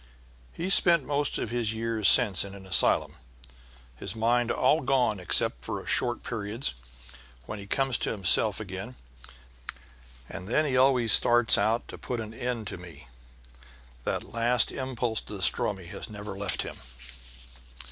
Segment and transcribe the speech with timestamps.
[0.57, 3.17] And he's spent most of his years since then in an asylum,
[3.95, 6.73] his mind all gone except for short periods,
[7.45, 8.95] when he comes to himself again,
[10.27, 13.09] and then he always starts out to put an end to me.
[14.03, 16.77] That last impulse to destroy me has never left him."